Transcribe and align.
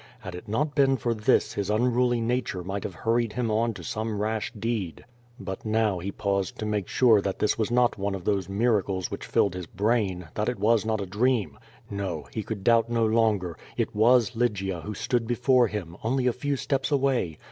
Had 0.21 0.33
it 0.33 0.47
not 0.47 0.73
been 0.73 0.97
for 0.97 1.13
this 1.13 1.53
his 1.53 1.69
unruly 1.69 2.21
nature 2.21 2.63
might 2.63 2.81
have 2.85 2.95
hurried 2.95 3.33
him 3.33 3.51
on 3.51 3.71
to 3.75 3.83
some 3.83 4.19
rash 4.19 4.51
deed. 4.57 5.05
But 5.39 5.63
now 5.63 5.99
he 5.99 6.11
paused 6.11 6.57
to 6.57 6.65
make 6.65 6.87
sure 6.87 7.21
that 7.21 7.37
this 7.37 7.55
was 7.55 7.69
not 7.69 7.99
one 7.99 8.15
of 8.15 8.25
those 8.25 8.49
miracles 8.49 9.11
which 9.11 9.23
filled 9.27 9.53
his 9.53 9.67
brain, 9.67 10.29
that 10.33 10.49
it 10.49 10.57
was 10.57 10.87
not 10.87 11.01
a 11.01 11.05
dream. 11.05 11.59
No! 11.87 12.27
he 12.33 12.41
could 12.41 12.63
doubt 12.63 12.89
no 12.89 13.05
longer. 13.05 13.59
It 13.77 13.93
was 13.95 14.35
Lygia 14.35 14.81
who 14.81 14.95
stood 14.95 15.27
before 15.27 15.67
him, 15.67 15.95
only 16.03 16.25
a 16.25 16.33
few 16.33 16.55
steps 16.55 16.91
away. 16.91 17.37